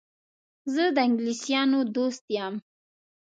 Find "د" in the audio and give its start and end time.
0.95-0.97